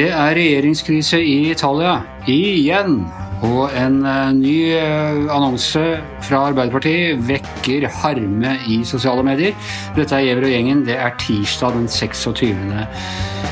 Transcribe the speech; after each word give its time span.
Det 0.00 0.06
er 0.08 0.30
regjeringskrise 0.32 1.18
i 1.20 1.50
Italia. 1.50 1.98
Igjen. 2.24 3.02
Og 3.44 3.74
en 3.76 3.98
uh, 4.06 4.30
ny 4.32 4.54
uh, 4.72 5.26
annonse 5.34 5.82
fra 6.24 6.40
Arbeiderpartiet 6.48 7.20
vekker 7.28 7.84
harme 8.00 8.54
i 8.64 8.80
sosiale 8.88 9.26
medier. 9.26 9.52
Dette 9.98 10.16
er 10.16 10.24
Gjever 10.30 10.48
og 10.48 10.56
gjengen. 10.56 10.82
Det 10.88 10.96
er 10.96 11.12
tirsdag 11.20 11.76
den 11.76 11.88
26. 12.00 12.56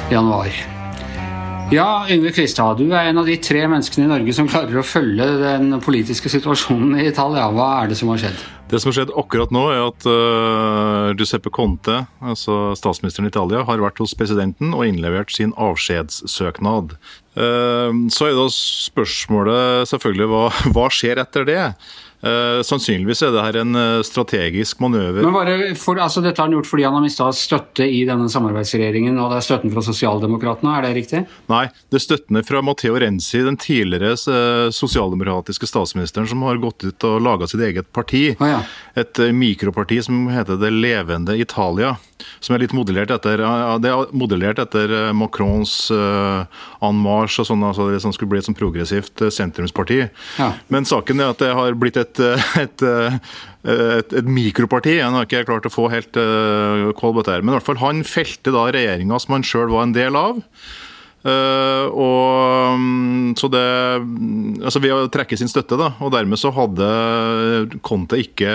januar. 0.09 0.78
Ja, 1.69 2.07
Yngve 2.09 2.31
Kristad, 2.33 2.79
du 2.81 2.95
er 2.97 3.11
en 3.11 3.19
av 3.21 3.27
de 3.29 3.35
tre 3.45 3.61
menneskene 3.69 4.07
i 4.07 4.09
Norge 4.09 4.33
som 4.33 4.47
klarer 4.49 4.79
å 4.81 4.85
følge 4.87 5.27
den 5.43 5.75
politiske 5.85 6.31
situasjonen 6.33 6.95
i 6.97 7.05
Italia. 7.11 7.45
Hva 7.53 7.67
er 7.83 7.91
det 7.91 7.99
som 8.01 8.09
har 8.09 8.23
skjedd? 8.23 8.39
Det 8.73 8.81
som 8.81 8.89
har 8.89 8.97
skjedd 8.97 9.13
akkurat 9.21 9.53
nå, 9.53 9.67
er 9.75 9.83
at 9.85 10.07
uh, 10.09 11.11
Giuseppe 11.13 11.53
Conte, 11.53 11.99
altså 12.25 12.73
statsministeren 12.73 13.29
i 13.29 13.33
Italia, 13.35 13.67
har 13.69 13.85
vært 13.85 14.01
hos 14.01 14.17
presidenten 14.17 14.73
og 14.73 14.87
innlevert 14.89 15.35
sin 15.37 15.53
avskjedssøknad. 15.61 16.97
Uh, 17.37 17.93
så 18.17 18.31
er 18.31 18.41
da 18.41 18.49
spørsmålet 18.57 19.93
selvfølgelig 19.93 20.33
hva, 20.33 20.43
hva 20.73 20.89
skjer 20.89 21.21
etter 21.21 21.45
det? 21.53 21.63
Uh, 22.19 22.65
sannsynligvis 22.67 23.21
er 23.23 23.31
det 23.31 23.43
her 23.45 23.57
en 23.61 23.79
uh, 23.79 24.01
strategisk 24.03 24.81
manøver. 24.83 25.23
Men 25.23 25.37
bare 25.37 25.75
for, 25.79 26.01
altså 26.03 26.19
Dette 26.25 26.43
har 26.43 26.49
han 26.49 26.57
gjort 26.57 26.67
fordi 26.67 26.83
han 26.83 26.97
har 26.97 27.05
mista 27.05 27.29
støtte 27.31 27.87
i 27.87 28.01
denne 28.09 28.27
samarbeidsregjeringen, 28.33 29.21
og 29.23 29.31
det 29.31 29.39
er 29.39 29.47
støtten 29.47 29.71
fra 29.71 29.85
Sosialdemokratene, 29.87 30.73
er 30.75 30.89
det 30.89 30.91
riktig? 30.97 31.21
Nei, 31.47 31.63
det 31.87 32.01
er 32.01 32.03
støttene 32.03 32.43
fra 32.43 32.63
Matteo 32.67 32.99
Renzi, 32.99 33.45
den 33.47 33.61
tidligere 33.63 34.17
uh, 34.19 34.67
sosialdemokratiske 34.75 35.71
statsministeren, 35.71 36.27
som 36.27 36.43
har 36.49 36.59
gått 36.59 36.89
ut 36.89 37.07
og 37.07 37.23
laga 37.23 37.47
sitt 37.47 37.63
eget 37.63 37.93
parti. 37.95 38.33
Ah, 38.43 38.57
ja. 38.57 38.61
Et 38.99 39.23
mikroparti 39.31 40.01
som 40.03 40.27
heter 40.35 40.59
Det 40.59 40.75
levende 40.75 41.39
Italia. 41.39 41.95
Som 42.43 42.57
er 42.57 42.65
litt 42.65 42.75
modellert 42.75 43.13
etter, 43.15 43.39
det 43.79 43.91
er 43.93 44.11
modellert 44.11 44.59
etter 44.59 44.91
Macrons 45.15 45.75
En 45.95 46.99
Marche, 46.99 47.45
og 47.45 47.47
sånn, 47.47 47.63
altså 47.63 47.87
det 47.93 48.01
som 48.03 48.11
skulle 48.15 48.33
bli 48.33 48.41
et 48.41 48.49
sånn 48.49 48.59
progressivt 48.59 49.23
sentrumsparti. 49.31 50.01
Ja. 50.41 50.49
Men 50.67 50.89
saken 50.89 51.23
er 51.23 51.31
at 51.31 51.45
det 51.45 51.53
har 51.55 51.79
blitt 51.79 52.01
et 52.01 52.08
et, 52.09 52.21
et, 52.65 52.85
et, 53.69 54.19
et, 54.21 54.29
mikroparti. 54.29 54.99
Han 55.05 55.17
har 55.17 55.29
ikke 55.29 55.47
klart 55.49 55.69
å 55.69 55.73
få 55.73 55.89
helt 55.93 56.19
uh, 56.19 56.91
koll 56.99 57.15
på. 57.17 57.25
Men 57.29 57.53
i 57.53 57.57
hvert 57.59 57.69
fall 57.69 57.83
han 57.85 58.05
felte 58.09 58.55
da 58.55 58.69
regjeringa 58.75 59.21
som 59.23 59.37
han 59.37 59.47
sjøl 59.47 59.71
var 59.73 59.87
en 59.87 59.97
del 59.97 60.19
av. 60.19 60.43
Uh, 61.27 61.91
og 61.99 63.35
så 63.37 63.49
det 63.51 63.63
altså 64.63 64.79
Ved 64.79 64.93
å 64.95 65.09
trekke 65.11 65.37
sin 65.37 65.51
støtte, 65.51 65.75
da, 65.77 65.91
og 65.99 66.13
dermed 66.15 66.39
så 66.39 66.53
hadde 66.55 66.87
Conte 67.83 68.21
ikke 68.23 68.53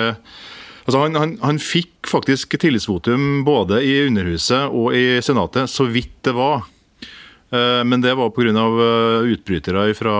Altså 0.85 1.01
han, 1.01 1.17
han, 1.19 1.33
han, 1.43 1.59
fikk 1.59 2.07
faktisk 2.11 2.55
tillitsvotum 2.59 3.43
både 3.47 3.81
i 3.83 3.93
Underhuset 4.07 4.71
og 4.71 4.95
i 4.95 5.19
Senatet, 5.23 5.71
så 5.71 5.85
vidt 5.87 6.17
det 6.27 6.33
var. 6.35 6.65
Uh, 7.51 7.83
men 7.87 8.03
det 8.03 8.15
var 8.19 8.33
pga. 8.35 8.65
utbrytere 9.31 9.85
fra 9.95 10.17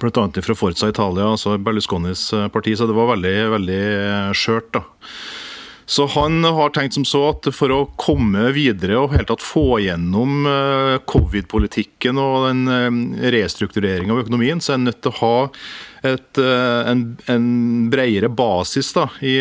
Bl.a. 0.00 0.42
fra 0.42 0.54
Forza 0.54 0.88
Italia, 0.88 1.30
altså 1.30 1.56
Berlusconis 1.58 2.32
eh, 2.34 2.48
parti, 2.48 2.74
så 2.76 2.88
det 2.90 2.96
var 2.96 3.12
veldig, 3.14 3.34
veldig 3.54 3.82
skjørt. 4.34 4.72
da. 4.74 4.82
Så 5.86 6.06
han 6.14 6.40
har 6.44 6.72
tenkt 6.72 6.96
som 6.96 7.04
så 7.04 7.20
at 7.28 7.46
for 7.52 7.70
å 7.70 7.80
komme 8.00 8.48
videre 8.56 8.96
og 9.02 9.12
helt 9.12 9.28
tatt 9.28 9.44
få 9.44 9.78
gjennom 9.84 10.48
eh, 10.50 10.96
covid-politikken 11.10 12.18
og 12.18 12.48
den 12.48 12.64
eh, 12.72 13.28
restruktureringa 13.36 14.16
av 14.16 14.24
økonomien, 14.24 14.64
så 14.64 14.72
er 14.72 14.80
han 14.80 14.88
nødt 14.90 15.02
til 15.04 15.12
å 15.12 15.20
ha 15.20 15.36
et, 16.04 16.40
en, 16.40 17.04
en 17.32 17.46
bredere 17.92 18.28
basis 18.28 18.90
da, 18.92 19.06
i, 19.24 19.38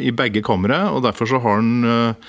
i 0.00 0.14
begge 0.16 0.40
kamre. 0.46 0.78
og 0.94 1.02
Derfor 1.04 1.28
så 1.28 1.42
har 1.44 1.58
han 1.60 2.22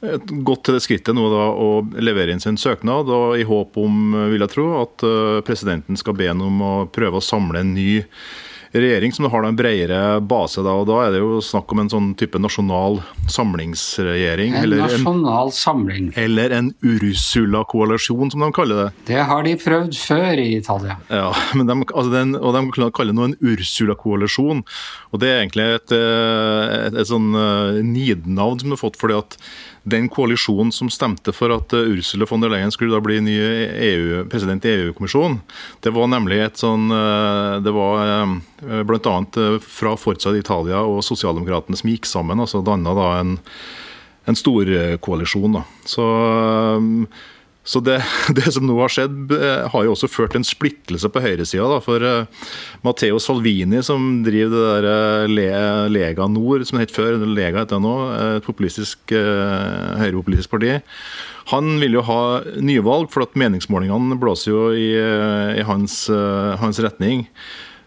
gått 0.00 0.64
til 0.64 0.76
det 0.76 0.82
skrittet 0.84 1.16
nå 1.16 1.26
da, 1.32 1.48
å 1.52 1.82
levere 2.00 2.32
inn 2.32 2.42
sin 2.42 2.58
søknad, 2.60 3.10
og 3.12 3.36
i 3.38 3.46
håp 3.48 3.76
om, 3.80 4.14
vil 4.32 4.44
jeg 4.46 4.54
tro, 4.54 4.68
at 4.80 5.04
eh, 5.06 5.40
presidenten 5.46 5.98
skal 6.00 6.16
be 6.16 6.30
ham 6.30 6.40
om 6.46 6.62
å 6.64 6.74
prøve 6.92 7.20
å 7.20 7.24
samle 7.24 7.60
en 7.60 7.74
ny 7.76 7.90
regjering 8.72 9.12
som 9.12 9.24
har 9.24 9.42
en 9.42 9.56
bredere 9.56 10.20
base. 10.20 10.62
Da, 10.62 10.74
og 10.78 10.86
da 10.90 11.00
er 11.04 11.14
det 11.14 11.22
jo 11.22 11.40
snakk 11.44 11.72
om 11.74 11.82
en 11.82 11.90
sånn 11.92 12.10
type 12.18 12.38
nasjonal 12.38 13.00
samlingsregjering. 13.30 14.54
En 14.54 14.66
eller 14.66 14.84
nasjonal 14.84 15.50
en, 15.50 15.56
samling. 15.56 16.10
Eller 16.20 16.54
en 16.56 16.70
Ursula-koalisjon, 16.80 18.30
som 18.34 18.44
de 18.44 18.50
kaller 18.54 18.84
det. 18.84 18.88
Det 19.10 19.24
har 19.30 19.46
de 19.46 19.56
prøvd 19.60 19.98
før 19.98 20.42
i 20.42 20.48
Italia. 20.58 21.00
Ja, 21.08 21.32
de, 21.54 21.78
altså 21.88 22.08
den, 22.14 22.36
og 22.38 22.54
de 22.56 22.90
kaller 22.94 23.16
det 23.16 23.26
en 23.30 23.36
Ursula-koalisjon. 23.40 24.62
Og 25.10 25.22
det 25.22 25.32
er 25.32 25.42
egentlig 25.42 25.66
et, 25.80 25.96
eh, 25.96 26.62
et, 26.70 26.86
et, 26.92 27.02
et 27.02 27.10
sånn 27.10 27.32
uh, 27.34 27.80
nidnavn 27.82 28.60
som 28.60 28.70
de 28.70 28.76
har 28.76 28.84
fått 28.84 29.00
fordi 29.00 29.18
at 29.18 29.38
den 29.82 30.08
koalisjonen 30.12 30.72
som 30.72 30.90
stemte 30.92 31.32
for 31.32 31.52
at 31.54 31.72
eh, 31.72 31.88
Ursula 31.96 32.26
von 32.28 32.42
der 32.42 32.52
Leyen 32.52 32.72
skulle 32.72 32.94
da 32.94 33.00
bli 33.04 33.20
ny 33.24 33.36
EU, 33.40 34.24
president 34.30 34.64
i 34.64 34.74
EU-kommisjonen, 34.76 35.40
det 35.80 35.94
var 35.96 36.10
nemlig 36.12 36.40
et 36.44 36.60
sånn 36.60 36.90
eh, 36.92 37.56
Det 37.64 37.72
var 37.74 38.02
eh, 38.04 38.34
bl.a. 38.60 39.16
fra 39.64 39.96
Forza 39.98 40.34
Italia 40.36 40.84
og 40.84 41.02
Sosialdemokratene 41.06 41.80
som 41.80 41.90
gikk 41.90 42.08
sammen, 42.08 42.42
altså 42.42 42.62
danna 42.64 42.94
da 42.96 43.10
en, 43.20 43.36
en 44.28 44.38
storkoalisjon. 44.38 45.62
Så 45.88 46.08
så 47.70 47.80
det, 47.84 47.98
det, 48.36 48.48
som 48.54 48.64
nå 48.66 48.74
har 48.80 48.92
skjedd, 48.92 49.32
eh, 49.36 49.66
har 49.70 49.84
jo 49.84 49.94
også 49.94 50.08
ført 50.10 50.34
til 50.34 50.40
en 50.40 50.48
splittelse 50.48 51.10
på 51.12 51.22
høyresida. 51.22 51.80
For 51.84 52.06
Matteo 52.86 53.20
Salvini, 53.22 53.82
som 53.86 54.22
driver 54.26 54.54
det 54.80 54.86
der 54.88 55.30
Le, 55.30 55.48
Lega 55.92 56.28
Nord, 56.30 56.64
som 56.66 56.80
det 56.80 56.88
het 56.88 56.96
før, 56.96 57.20
Lega 57.28 57.62
heter 57.62 57.76
det 57.76 57.84
nå, 57.84 57.96
et 58.38 58.46
populistisk, 58.46 59.12
høyrepopulistisk 59.12 60.52
parti, 60.52 60.80
han 61.50 61.80
vil 61.82 61.96
jo 61.98 62.04
ha 62.06 62.20
nyvalg, 62.62 63.08
for 63.10 63.26
at 63.26 63.34
meningsmålingene 63.38 64.18
blåser 64.20 64.52
jo 64.52 64.66
i, 64.70 64.90
i 65.58 65.64
hans, 65.66 66.04
hans 66.62 66.78
retning. 66.84 67.24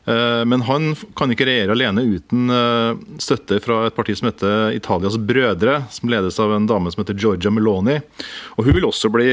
Eh, 0.05 0.45
men 0.45 0.61
han 0.67 0.95
kan 1.15 1.31
ikke 1.31 1.45
regjere 1.47 1.75
alene 1.75 2.03
uten 2.03 2.51
eh, 2.51 3.03
støtte 3.23 3.59
fra 3.63 3.85
et 3.87 3.95
parti 3.95 4.15
som 4.19 4.27
heter 4.27 4.75
Italias 4.75 5.15
Brødre, 5.17 5.77
som 5.93 6.11
ledes 6.11 6.39
av 6.43 6.51
en 6.55 6.67
dame 6.67 6.91
som 6.91 7.03
heter 7.03 7.17
Georgia 7.19 7.51
Meloni. 7.53 7.99
Og 8.57 8.67
Hun 8.67 8.75
vil 8.75 8.87
også 8.87 9.11
bli 9.13 9.27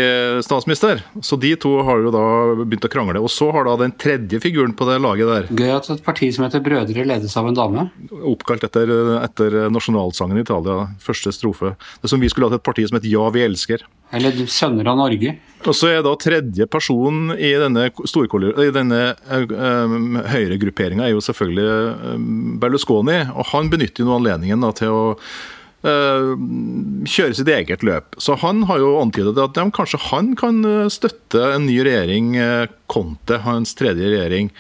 statsminister, 0.47 1.03
så 1.27 1.39
de 1.41 1.53
to 1.61 1.75
har 1.87 2.05
jo 2.05 2.15
da 2.15 2.25
begynt 2.63 2.87
å 2.87 2.93
krangle. 2.93 3.23
Og 3.23 3.33
så 3.33 3.51
har 3.55 3.67
da 3.67 3.77
den 3.83 3.95
tredje 3.99 4.43
figuren 4.43 4.77
på 4.77 4.87
det 4.89 5.01
laget 5.03 5.31
der 5.31 5.49
Gøy 5.51 5.75
at 5.75 5.91
et 5.91 6.05
parti 6.07 6.31
som 6.35 6.47
heter 6.47 6.63
Brødre 6.65 7.07
ledes 7.07 7.37
av 7.39 7.51
en 7.51 7.59
dame? 7.59 7.89
Oppkalt 8.31 8.67
etter, 8.69 8.93
etter 9.21 9.63
nasjonalsangen 9.75 10.39
i 10.39 10.45
Italia, 10.47 10.85
første 11.03 11.35
strofe. 11.35 11.75
Det 11.99 12.09
er 12.09 12.15
som 12.15 12.23
vi 12.23 12.31
skulle 12.31 12.51
hatt 12.51 12.61
et 12.61 12.67
parti 12.67 12.87
som 12.87 12.99
het 13.01 13.09
Ja, 13.11 13.27
vi 13.35 13.43
elsker. 13.43 13.83
Eller 14.17 14.43
Sønner 14.51 14.91
av 14.91 14.99
Norge. 14.99 15.37
Og 15.61 15.77
så 15.77 15.91
er 15.93 16.03
da 16.05 16.15
tredje 16.19 16.67
person 16.73 17.35
i 17.37 17.53
denne, 17.61 17.91
i 17.91 18.73
denne 18.75 19.01
uh, 19.29 19.95
høyregrupperinga 20.33 21.07
er 21.07 21.15
jo 21.15 21.23
selvfølgelig 21.25 21.67
uh, 21.69 22.15
Berlusconi. 22.63 23.21
Og 23.35 23.51
han 23.53 23.71
benytter 23.73 24.07
jo 24.07 24.17
anledningen 24.17 24.67
da, 24.67 24.75
til 24.77 24.97
å 24.97 25.07
kjøre 25.81 27.33
sitt 27.33 27.49
eget 27.49 27.81
løp. 27.89 28.19
Så 28.21 28.35
han 28.43 28.67
har 28.69 28.83
jo 28.83 28.99
antydet 29.01 29.39
at 29.41 29.57
ja, 29.57 29.63
kanskje 29.73 30.03
han 30.11 30.35
kan 30.37 30.59
støtte 30.93 31.41
en 31.55 31.65
ny 31.65 31.79
regjering, 31.87 32.35
Conte, 32.85 33.39
hans 33.47 33.73
tredje 33.79 34.11
regjering. 34.13 34.51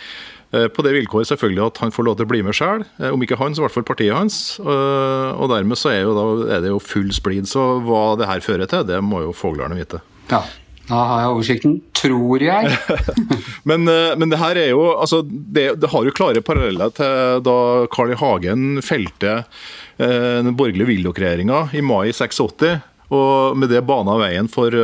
På 0.51 0.83
det 0.83 0.91
vilkåret 0.97 1.29
selvfølgelig 1.31 1.63
at 1.63 1.77
han 1.85 1.93
får 1.95 2.07
lov 2.09 2.17
til 2.19 2.27
å 2.27 2.31
bli 2.33 2.41
med 2.43 2.57
sjøl, 2.59 2.83
om 3.13 3.23
ikke 3.23 3.39
han, 3.39 3.55
så 3.55 3.63
i 3.63 3.65
hvert 3.69 3.77
fall 3.77 3.87
partiet 3.87 4.17
hans. 4.17 4.39
Og 4.59 5.47
dermed 5.53 5.79
så 5.79 5.93
er, 5.93 6.09
da, 6.11 6.25
er 6.57 6.65
det 6.65 6.73
jo 6.73 6.81
full 6.83 7.13
splid. 7.15 7.47
Så 7.47 7.63
hva 7.87 8.17
det 8.19 8.27
her 8.27 8.43
fører 8.43 8.67
til, 8.67 8.83
det 8.89 8.99
må 9.07 9.23
jo 9.23 9.37
fuglene 9.37 9.79
vite. 9.79 10.03
Ja. 10.33 10.43
Da 10.91 10.99
har 11.07 11.21
jeg 11.23 11.31
oversikten, 11.31 11.75
tror 11.95 12.43
jeg. 12.43 12.71
men, 13.69 13.87
men, 13.87 14.27
det 14.33 14.41
her 14.41 14.59
er 14.59 14.73
jo 14.73 14.89
altså, 14.91 15.23
det, 15.23 15.69
det, 15.79 15.91
har 15.93 16.07
jo 16.07 16.15
klare 16.17 16.43
paralleller 16.43 16.91
til 16.97 17.45
da 17.47 17.57
Carl 17.95 18.15
I. 18.17 18.19
Hagen 18.19 18.83
felte 18.83 19.37
eh, 19.39 20.41
den 20.43 20.57
borgerlige 20.59 20.91
Willoch-regjeringa 20.91 21.69
i 21.79 21.85
mai 21.87 22.11
86. 22.11 22.81
Og 23.15 23.59
med 23.59 23.71
det 23.71 23.85
bana 23.87 24.19
veien 24.19 24.51
for 24.51 24.75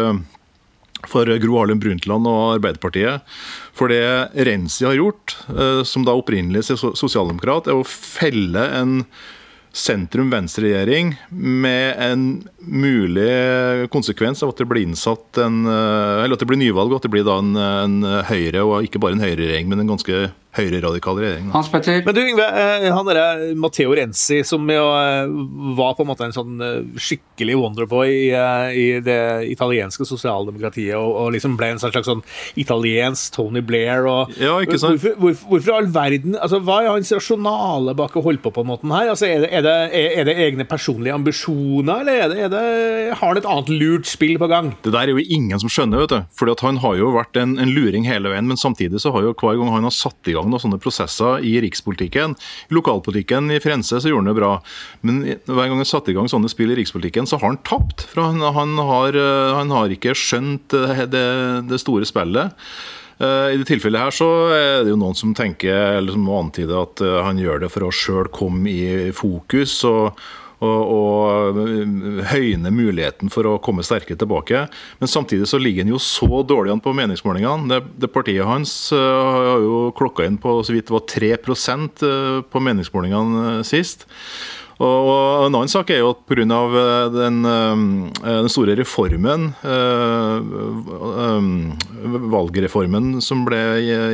for 1.10 1.30
Gro 1.42 1.60
Harlem 1.60 1.80
Brundtland 1.82 2.28
og 2.30 2.56
Arbeiderpartiet. 2.56 3.24
For 3.76 3.92
det 3.92 4.04
Renzi 4.48 4.86
har 4.86 4.98
gjort, 4.98 5.36
eh, 5.52 5.82
som 5.84 6.06
da 6.06 6.16
opprinnelig 6.16 6.64
er 6.70 6.78
sosialdemokrat, 6.78 7.68
er 7.68 7.78
å 7.78 7.86
felle 7.86 8.68
en 8.80 9.00
sentrum-venstre-regjering 9.76 11.10
med 11.36 11.98
en 12.00 12.22
mulig 12.64 13.90
konsekvens 13.92 14.40
av 14.42 14.54
at 14.54 14.62
det 14.62 14.68
blir 14.70 14.86
innsatt 14.86 15.36
en, 15.42 15.66
eh, 15.68 16.24
eller 16.24 16.32
at 16.32 16.40
det 16.40 16.48
blir 16.48 16.62
nyvalg 16.62 16.94
og 16.94 16.96
at 16.96 17.08
det 17.08 17.12
blir 17.12 17.26
da 17.28 17.36
en, 17.42 17.52
en 17.56 18.24
høyre, 18.24 18.64
og 18.64 18.88
ikke 18.88 19.02
bare 19.02 19.18
en 19.18 19.24
høyreregjering, 19.26 19.68
men 19.68 19.84
en 19.84 19.92
ganske 19.92 20.30
høyreradikal 20.56 21.20
regjering. 21.20 21.50
Hans 21.54 21.70
Petter? 21.72 22.02
Men 22.06 22.16
du 22.16 22.22
Yngve, 22.22 22.46
eh, 22.46 22.86
han 22.92 23.08
derre 23.08 23.54
Matteo 23.58 23.94
Renzi, 23.96 24.42
som 24.46 24.66
jo 24.70 24.86
eh, 24.96 25.30
var 25.78 25.96
på 25.96 26.04
en 26.04 26.10
måte 26.10 26.26
en 26.26 26.34
sånn 26.34 26.62
eh, 26.64 27.00
skikkelig 27.00 27.58
wonderboy 27.60 28.10
i, 28.10 28.30
i 28.76 28.86
det 29.04 29.20
italienske 29.52 30.06
sosialdemokratiet, 30.08 30.96
og, 30.98 31.12
og, 31.12 31.30
liksom 31.36 31.56
ble 31.58 31.72
en 31.74 31.82
slags 31.82 32.08
sånn 32.08 32.24
italiensk 32.60 33.34
Tony 33.36 33.62
Blair 33.66 34.06
og 34.10 34.32
Ja, 34.40 34.56
ikke 34.62 34.78
sant? 34.80 34.96
Hvorfor, 34.96 35.18
hvorfor, 35.20 35.50
hvorfor 35.50 35.76
all 35.76 35.90
verden 35.92 36.36
altså 36.40 36.60
Hva 36.64 36.78
er 36.82 36.90
hans 36.92 37.12
rasjonale 37.12 37.94
bak 37.98 38.16
å 38.16 38.22
holde 38.24 38.42
på 38.44 38.52
på 38.54 38.64
den 38.64 38.70
måten 38.70 38.94
her? 38.94 39.10
Altså, 39.12 39.28
er 39.28 39.44
det, 39.44 39.50
er 39.54 39.64
det, 39.66 39.76
er 39.92 40.28
det 40.28 40.36
egne 40.46 40.66
personlige 40.68 41.16
ambisjoner, 41.16 42.02
eller 42.02 42.22
er 42.24 42.32
det, 42.32 42.38
er 42.46 42.52
det, 42.52 42.64
har 43.18 43.32
han 43.32 43.40
et 43.40 43.48
annet 43.50 43.72
lurt 43.72 44.08
spill 44.08 44.36
på 44.40 44.48
gang? 44.50 44.72
Det 44.84 44.94
der 44.94 45.10
er 45.10 45.14
jo 45.16 45.22
ingen 45.22 45.60
som 45.62 45.72
skjønner, 45.72 46.04
vet 46.04 46.14
du. 46.14 46.36
Fordi 46.38 46.54
at 46.56 46.64
han 46.66 46.80
har 46.82 46.96
jo 46.98 47.12
vært 47.16 47.38
en, 47.40 47.56
en, 47.62 47.72
luring 47.76 48.06
hele 48.08 48.32
veien, 48.32 48.48
men 48.48 48.60
samtidig 48.60 49.00
så 49.02 49.12
har 49.14 49.26
jo 49.26 49.34
hver 49.36 49.58
gang 49.58 49.72
han 49.74 49.86
har 49.86 49.94
satt 49.94 50.30
i 50.30 50.36
gang 50.36 50.45
noen 50.52 50.62
sånne 50.62 50.80
prosesser 50.82 51.44
i 51.46 51.56
rikspolitikken, 51.64 52.36
i 52.70 52.76
lokalpolitikken 52.76 53.50
i 53.54 53.60
Frense 53.62 54.00
så 54.02 54.10
gjorde 54.12 54.26
han 54.26 54.32
det 54.32 54.38
bra, 54.40 54.52
men 55.06 55.22
hver 55.46 55.66
gang 55.68 55.80
han 55.80 55.88
satte 55.88 56.12
i 56.12 56.16
gang 56.16 56.30
sånne 56.30 56.50
spill 56.52 56.74
i 56.74 56.78
rikspolitikken, 56.80 57.28
så 57.28 57.40
har 57.40 57.52
han 57.52 57.62
tapt. 57.66 58.06
For 58.12 58.24
han, 58.24 58.42
han, 58.42 58.76
har, 58.78 59.18
han 59.60 59.74
har, 59.74 59.92
ikke 59.92 60.16
skjønt 60.18 60.74
det, 61.12 61.26
det 61.70 61.82
store 61.82 62.08
spillet. 62.08 62.54
Eh, 63.18 63.54
I 63.54 63.60
det 63.60 63.68
tilfellet 63.70 64.02
her 64.02 64.14
så 64.14 64.30
er 64.52 64.82
det 64.84 64.92
jo 64.92 64.98
noen 65.00 65.16
som 65.16 65.32
tenker, 65.36 65.96
eller 65.96 66.16
som 66.16 66.26
antyder 66.36 66.82
at 66.82 67.04
eh, 67.04 67.20
han 67.24 67.40
gjør 67.40 67.64
det 67.64 67.70
for 67.72 67.86
å 67.86 67.94
sjøl 67.94 68.28
komme 68.34 68.72
i 68.72 69.12
fokus. 69.16 69.78
og 69.88 70.18
og, 70.64 70.92
og, 70.96 71.58
høyne 72.30 72.72
muligheten 72.72 73.32
for 73.32 73.48
å 73.48 73.56
komme 73.62 73.84
sterkere 73.84 74.18
tilbake. 74.20 74.66
Men 75.00 75.10
samtidig 75.10 75.48
så 75.50 75.60
ligger 75.60 75.84
han 75.84 75.94
jo 75.94 76.02
så 76.02 76.42
dårlig 76.48 76.72
an 76.72 76.84
på 76.84 76.94
meningsmålingene. 76.96 77.68
Det, 77.72 77.80
det, 78.00 78.12
Partiet 78.14 78.48
hans 78.48 78.74
uh, 78.94 78.98
har 79.36 79.64
jo 79.64 79.80
klokka 79.96 80.26
inn 80.26 80.40
på 80.40 80.58
så 80.64 80.76
vidt 80.76 80.88
det 80.88 80.96
var 80.96 81.08
3% 81.12 82.06
på 82.50 82.62
meningsmålingene 82.62 83.58
sist. 83.66 84.06
Og 84.76 85.46
En 85.46 85.54
annen 85.54 85.70
sak 85.72 85.88
er 85.92 86.02
jo 86.02 86.10
at 86.12 86.22
pga. 86.28 86.58
Den, 87.14 87.38
den 87.46 88.50
store 88.52 88.74
reformen, 88.76 89.48
valgreformen 92.34 93.22
som 93.24 93.46
ble 93.48 93.62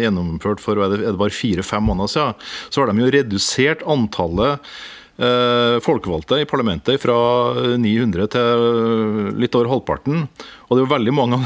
gjennomført 0.05 0.63
for 0.63 0.79
det 0.95 1.17
var 1.19 1.35
fire-fem 1.35 1.87
måneder 1.91 2.15
siden, 2.15 2.51
så 2.71 2.83
har 2.83 2.93
de 2.93 3.03
jo 3.03 3.15
redusert 3.17 3.83
antallet 3.91 4.63
folkevalgte 5.85 6.39
i 6.41 6.47
parlamentet 6.49 6.97
fra 7.03 7.17
900 7.79 8.31
til 8.33 8.63
litt 9.39 9.55
over 9.59 9.69
halvparten. 9.71 10.25
Og 10.67 10.73
det 10.73 10.81
er 10.81 10.87
jo 10.87 10.95
veldig 10.95 11.15
mange 11.15 11.37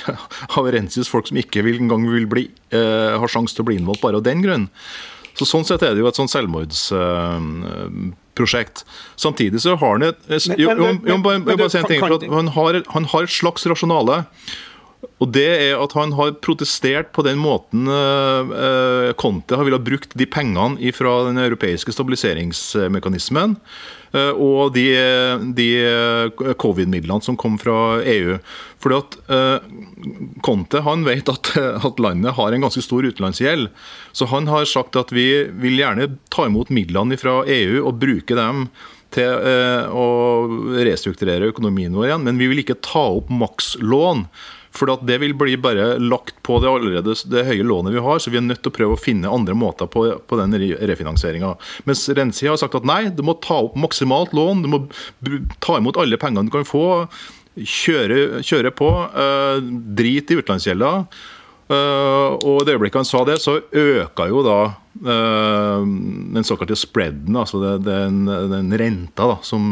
av 0.58 0.64
Rensis 0.74 1.08
folk 1.08 1.26
som 1.30 1.38
ikke 1.40 1.62
vil, 1.64 1.78
engang 1.84 2.02
vil 2.10 2.26
bli, 2.28 2.44
har 2.74 3.30
sjanse 3.30 3.54
til 3.54 3.64
å 3.64 3.68
bli 3.70 3.76
innvalgt 3.78 4.02
bare 4.02 4.18
av 4.18 4.26
den 4.26 4.42
grunn. 4.44 4.66
Så 5.34 5.42
Sånn 5.48 5.64
sett 5.66 5.82
er 5.82 5.94
det 5.94 6.00
jo 6.02 6.08
et 6.10 6.18
sånn 6.18 6.28
selvmordsprosjekt. 6.30 8.84
Samtidig 9.18 9.60
så 9.64 9.70
har 9.80 9.92
han 9.96 10.04
et 10.10 10.20
jo, 10.30 10.36
jo, 10.70 10.74
jo, 11.02 11.16
bare, 11.24 11.38
bare 11.48 11.70
si 11.72 11.78
en 11.80 11.90
ting, 11.90 12.02
for 12.02 12.10
han 12.36 12.48
har, 12.54 12.72
han 12.94 13.04
har 13.10 13.22
et 13.26 13.34
slags 13.34 13.62
rasjonale. 13.70 14.16
Og 15.22 15.30
det 15.34 15.46
er 15.48 15.80
at 15.80 15.94
han 15.96 16.14
har 16.18 16.36
protestert 16.44 17.12
på 17.16 17.24
den 17.26 17.40
måten 17.42 17.88
uh, 17.88 19.10
Conte 19.20 19.58
har 19.58 19.66
villet 19.66 19.84
brukt 19.86 20.16
de 20.18 20.26
pengene 20.28 20.92
fra 20.96 21.16
den 21.28 21.40
europeiske 21.42 21.94
stabiliseringsmekanismen 21.94 23.56
uh, 24.14 24.32
og 24.32 24.74
de, 24.76 24.86
de 25.56 25.68
covid-midlene 26.60 27.24
som 27.24 27.38
kom 27.40 27.58
fra 27.60 28.00
EU. 28.00 28.38
Fordi 28.82 29.00
at 29.00 29.18
Conte 30.44 30.82
han 30.84 31.06
vet 31.08 31.30
at, 31.32 31.52
at, 31.88 32.02
landet 32.02 32.36
har 32.38 32.52
en 32.52 32.66
ganske 32.66 32.84
stor 32.84 33.06
utenlandsgjeld. 33.06 33.70
Så 34.12 34.28
han 34.32 34.50
har 34.52 34.68
sagt 34.70 34.98
at 35.00 35.14
vi 35.14 35.28
vil 35.62 35.78
gjerne 35.80 36.14
ta 36.34 36.48
imot 36.50 36.72
midlene 36.74 37.18
fra 37.20 37.42
EU 37.48 37.84
og 37.84 37.96
bruke 38.02 38.36
dem 38.38 38.68
til 39.14 39.30
å 39.94 40.06
restrukturere 40.82 41.52
økonomien 41.52 41.94
vår 41.94 42.08
igjen, 42.08 42.24
men 42.26 42.40
vi 42.40 42.48
vil 42.50 42.64
ikke 42.64 42.80
ta 42.82 43.04
opp 43.14 43.30
makslån. 43.30 44.24
For 44.74 44.90
det 45.06 45.20
vil 45.22 45.36
bli 45.38 45.54
bare 45.60 45.94
lagt 46.02 46.40
på 46.42 46.58
det 46.62 46.70
allerede 46.70 47.14
det 47.30 47.44
høye 47.46 47.66
lånet 47.66 47.94
vi 47.94 48.02
har, 48.02 48.18
så 48.18 48.32
vi 48.32 48.40
er 48.40 48.46
nødt 48.46 48.64
til 48.64 48.72
å 48.72 48.74
prøve 48.74 48.96
å 48.96 49.00
finne 49.00 49.30
andre 49.30 49.54
måter 49.54 49.86
på, 49.90 50.06
på 50.26 50.38
den 50.40 50.56
refinansieringa. 50.90 51.52
Mens 51.86 52.02
Rensi 52.10 52.48
har 52.50 52.58
sagt 52.58 52.74
at 52.74 52.88
nei, 52.88 53.04
du 53.14 53.22
må 53.26 53.36
ta 53.44 53.60
opp 53.68 53.78
maksimalt 53.78 54.34
lån, 54.34 54.64
du 54.64 54.70
må 54.72 54.82
ta 55.62 55.78
imot 55.78 56.00
alle 56.02 56.18
pengene 56.18 56.50
du 56.50 56.54
kan 56.54 56.66
få. 56.66 56.86
Kjøre, 57.54 58.42
kjøre 58.42 58.74
på. 58.74 58.90
eh, 59.14 59.60
drit 59.94 60.32
i 60.34 60.40
utenlandsgjelda. 60.40 60.90
Eh, 61.64 62.30
og 62.34 62.58
i 62.58 62.64
det 62.66 62.74
øyeblikket 62.74 63.04
han 63.04 63.08
sa 63.08 63.22
det, 63.28 63.38
så 63.40 63.60
øka 63.70 64.26
jo 64.28 64.42
da 64.44 64.58
eh, 64.98 65.86
den 66.34 66.44
såkalte 66.44 66.76
spreaden, 66.76 67.38
altså 67.38 67.62
det, 67.62 67.76
den, 67.86 68.26
den, 68.26 68.74
renta 68.80 69.30
da, 69.36 69.38
som 69.46 69.70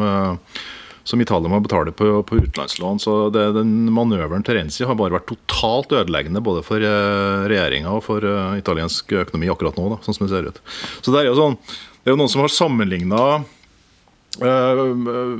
som 1.04 1.20
Italia 1.20 1.50
må 1.50 1.60
betale 1.60 1.93
på, 1.93 2.22
på 2.22 2.37
utenlandslån. 2.37 3.00
Så 3.02 3.16
det, 3.34 3.46
den 3.56 3.72
manøveren 3.94 4.44
til 4.46 4.58
Renzi 4.58 4.87
har 4.87 4.99
bare 4.99 5.16
vært 5.16 5.31
totalt 5.32 5.94
ødeleggende 5.94 6.43
både 6.44 6.62
for 6.66 6.82
uh, 6.82 7.46
regjeringa 7.50 7.96
og 7.96 8.04
for 8.06 8.26
uh, 8.26 8.54
italiensk 8.58 9.14
økonomi 9.25 9.50
akkurat 9.52 9.78
nå, 9.78 9.88
da, 9.94 9.99
sånn 10.04 10.19
som 10.19 10.26
det 10.26 10.34
ser 10.34 10.52
ut. 10.52 10.62
Så 11.00 11.14
Det 11.14 11.22
er 11.22 11.31
jo, 11.31 11.38
sånn, 11.38 11.58
det 12.02 12.10
er 12.10 12.14
jo 12.14 12.22
noen 12.22 12.32
som 12.32 12.44
har 12.44 12.54
sammenligna 12.54 13.22
uh, 13.43 14.84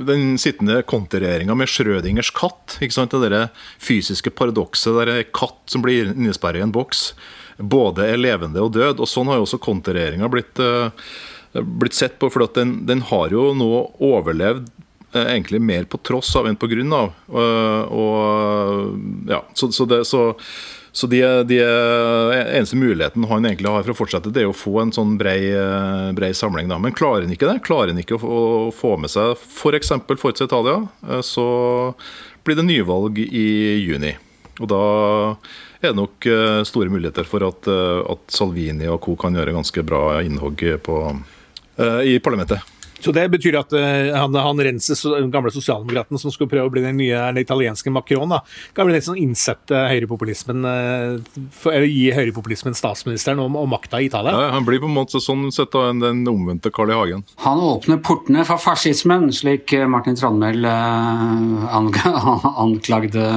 den 0.09 0.35
sittende 0.41 0.81
konterregjeringa 0.89 1.55
med 1.57 1.71
Schrødingers 1.71 2.33
katt. 2.35 2.79
ikke 2.83 2.99
sant, 2.99 3.15
Det 3.15 3.31
der 3.31 3.53
fysiske 3.81 4.35
paradokset 4.35 4.99
der 4.99 5.15
en 5.15 5.31
katt 5.31 5.61
som 5.71 5.85
blir 5.85 6.11
innesperra 6.11 6.59
i 6.59 6.67
en 6.67 6.75
boks, 6.75 7.13
både 7.57 8.09
er 8.09 8.19
levende 8.19 8.59
og 8.65 8.73
død. 8.75 8.99
og 8.99 9.07
Sånn 9.07 9.31
har 9.31 9.39
jo 9.39 9.47
også 9.47 9.63
konterregjeringa 9.63 10.31
blitt 10.31 10.59
blitt 11.53 11.93
sett 11.93 12.15
på, 12.17 12.31
for 12.33 12.49
den, 12.55 12.79
den, 12.89 13.03
har 13.11 13.29
jo 13.29 13.51
nå 13.53 13.67
overlevd 14.01 14.71
Eh, 14.73 14.82
egentlig 15.13 15.61
mer 15.61 15.85
på 15.89 15.99
tross 16.05 16.35
av 16.39 16.47
enn 16.49 16.59
på 16.59 16.69
grunn 16.71 16.93
av. 16.93 17.11
Og, 17.29 18.93
ja, 19.29 19.43
så, 19.53 19.69
så, 19.71 19.85
det, 19.89 20.03
så, 20.09 20.23
så 20.91 21.07
de, 21.07 21.21
de, 21.49 21.59
eneste 22.53 22.77
muligheten 22.77 23.25
han 23.29 23.45
egentlig 23.45 23.71
har 23.71 23.85
for 23.85 23.95
å 23.95 23.97
fortsette, 23.97 24.33
det 24.33 24.43
er 24.43 24.51
å 24.51 24.53
få 24.57 24.75
en 24.83 24.93
sånn 24.93 25.15
brei, 25.17 25.39
brei 26.13 26.29
samling. 26.37 26.69
Da. 26.69 26.77
Men 26.81 26.93
klarer 26.93 27.25
han 27.25 27.33
ikke 27.33 27.49
det, 27.49 27.63
klarer 27.65 27.93
han 27.93 28.01
ikke 28.03 28.19
å, 28.19 28.35
å 28.67 28.69
få 28.75 28.95
med 29.01 29.13
seg 29.13 29.33
f.eks. 29.37 29.93
For 30.05 30.21
Forza 30.21 30.45
Italia, 30.45 30.83
eh, 31.09 31.23
så 31.25 31.47
blir 32.45 32.59
det 32.59 32.67
nyvalg 32.67 33.23
i 33.23 33.47
juni. 33.81 34.13
Og 34.61 34.69
da 34.69 34.83
er 35.81 35.89
det 35.89 35.97
nok 35.97 36.29
eh, 36.29 36.59
store 36.69 36.93
muligheter 36.93 37.25
for 37.25 37.47
at, 37.47 37.69
at 38.13 38.37
Salvini 38.37 38.85
og 38.91 39.01
co. 39.05 39.17
kan 39.19 39.33
gjøre 39.33 39.55
ganske 39.55 39.85
bra 39.87 40.21
innhogg 40.21 40.61
på, 40.85 41.01
i 42.05 42.19
parlamentet. 42.21 42.61
Så 43.03 43.11
det 43.15 43.25
betyr 43.33 43.57
at 43.59 43.73
uh, 43.75 44.13
han, 44.15 44.35
han 44.39 44.61
Renses, 44.63 45.03
den 45.03 45.31
gamle 45.33 45.51
sosialdemokraten 45.53 46.19
som 46.21 46.31
skulle 46.31 46.51
prøve 46.51 46.69
å 46.69 46.73
bli 46.73 46.85
den 46.85 46.99
nye 47.01 47.19
den 47.33 47.43
italienske 47.43 47.91
Macron, 47.93 48.31
da, 48.31 48.39
kan 48.75 48.87
bli 48.87 48.95
litt 48.95 49.07
sånn 49.07 49.19
innsette 49.19 49.83
høyrepopulismen 49.91 50.63
uh, 50.63 51.41
for, 51.51 51.73
Eller 51.75 51.89
gi 51.89 52.07
høyrepopulismen 52.15 52.77
statsministeren 52.77 53.43
og, 53.43 53.57
og 53.59 53.67
makta 53.73 53.99
i 53.99 54.07
Italia? 54.07 54.31
Ja, 54.31 54.53
han 54.55 54.67
blir 54.67 54.81
på 54.83 54.89
en 54.91 54.95
måte 54.95 55.21
sånn 55.23 55.49
sett 55.53 55.75
av 55.75 55.91
den 55.99 56.23
omvendte 56.29 56.71
Carl 56.73 56.93
I. 56.93 56.97
Hagen. 57.03 57.27
Han 57.43 57.59
åpner 57.59 57.99
portene 58.05 58.45
for 58.47 58.61
fascismen, 58.61 59.27
slik 59.35 59.73
Martin 59.89 60.15
Trandmæl 60.19 60.63
uh, 60.63 61.79
anklagde 62.63 63.27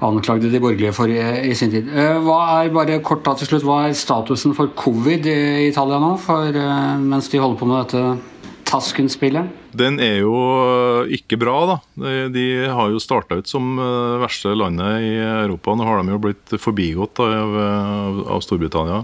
anklagde 0.00 0.48
de 0.48 0.56
borgerlige 0.62 0.94
for 0.96 1.12
i, 1.12 1.18
i, 1.50 1.52
sin 1.58 1.72
tid. 1.74 1.90
Hva 2.24 2.38
er 2.62 2.70
bare 2.72 3.02
kort 3.04 3.20
da 3.26 3.34
til 3.36 3.50
slutt, 3.50 3.66
hva 3.68 3.82
er 3.84 3.96
statusen 3.98 4.54
for 4.56 4.72
covid 4.72 5.26
i 5.28 5.66
Italia 5.66 5.98
nå, 6.00 6.14
for, 6.22 6.56
mens 7.02 7.28
de 7.28 7.42
holder 7.42 7.58
på 7.60 7.68
med 7.68 7.82
dette 7.82 8.29
Tasken-spillet? 8.70 9.50
Den 9.74 9.98
er 10.02 10.20
jo 10.22 10.34
ikke 11.10 11.38
bra, 11.40 11.56
da. 11.66 11.76
De 12.30 12.44
har 12.70 12.92
jo 12.92 13.02
starta 13.02 13.40
ut 13.40 13.50
som 13.50 13.72
eh, 13.82 14.18
verste 14.22 14.54
landet 14.54 15.06
i 15.06 15.14
Europa. 15.18 15.74
Nå 15.74 15.86
har 15.88 15.98
de 16.00 16.14
jo 16.14 16.20
blitt 16.22 16.54
forbigått 16.62 17.22
av, 17.24 17.56
av 18.36 18.44
Storbritannia. 18.46 19.02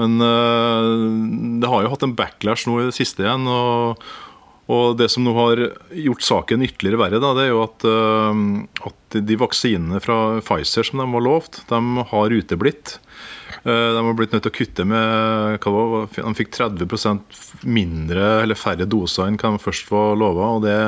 Men 0.00 0.20
uh, 0.24 1.60
det 1.60 1.68
har 1.68 1.84
jo 1.84 1.92
hatt 1.92 2.04
en 2.06 2.14
backlash 2.16 2.64
nå 2.64 2.78
i 2.80 2.86
det 2.88 2.96
siste 2.96 3.26
igjen. 3.26 3.44
og, 3.48 4.04
og 4.72 4.96
det 4.96 5.10
som 5.12 5.24
nå 5.26 5.34
har 5.36 5.60
gjort 5.92 6.24
saken 6.24 6.64
ytterligere 6.64 7.00
verre, 7.00 7.20
da, 7.20 7.34
det 7.36 7.44
er 7.44 7.50
jo 7.50 7.64
at, 7.64 7.84
at 8.88 9.16
de 9.28 9.36
vaksinene 9.36 10.00
fra 10.00 10.38
Pfizer 10.40 10.86
som 10.88 11.02
de 11.02 11.08
var 11.12 11.24
lovt, 11.26 11.60
de 11.68 12.06
har 12.12 12.36
uteblitt. 12.40 12.94
Eh, 13.62 13.90
de 13.94 14.06
har 14.06 14.16
blitt 14.18 14.32
nødt 14.34 14.42
til 14.46 14.52
å 14.52 14.56
kutte 14.56 14.86
med 14.88 15.62
hva 15.62 16.06
De 16.10 16.34
fikk 16.38 16.50
30% 16.56 17.42
mindre 17.62 18.42
eller 18.42 18.58
færre 18.58 18.88
doser 18.88 19.28
enn 19.28 19.38
hva 19.38 19.54
de 19.54 19.62
først 19.62 19.92
var 19.92 20.18
lova. 20.18 20.56
Og 20.56 20.66
det 20.66 20.80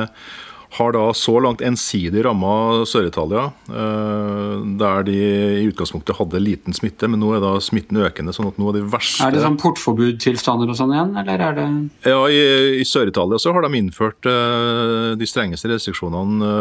har 0.75 0.91
da 0.91 1.05
så 1.15 1.37
langt 1.39 1.61
ensidig 1.63 2.25
ramma 2.25 2.83
Sør-Italia, 2.89 3.45
eh, 3.71 4.65
der 4.81 5.05
de 5.07 5.15
i 5.15 5.63
utgangspunktet 5.69 6.17
hadde 6.17 6.41
liten 6.43 6.75
smitte, 6.75 7.07
men 7.07 7.21
nå 7.23 7.31
er 7.37 7.43
da 7.45 7.53
smitten 7.63 8.01
økende. 8.03 8.35
sånn 8.35 8.49
at 8.49 8.59
nå 8.59 8.73
Er 8.73 8.81
de 8.81 8.83
verste... 8.91 9.23
Er 9.23 9.31
det 9.31 9.45
sånn 9.45 9.59
portforbudtilstander 9.61 10.67
og 10.67 10.75
sånn 10.75 10.91
igjen, 10.91 11.15
eller 11.21 11.47
er 11.47 11.55
det 11.55 11.67
Ja, 12.11 12.19
i, 12.27 12.81
i 12.81 12.83
Sør-Italia 12.83 13.39
så 13.39 13.55
har 13.55 13.63
de 13.63 13.79
innført 13.79 14.27
uh, 14.27 15.15
de 15.15 15.29
strengeste 15.29 15.71
restriksjonene 15.71 16.51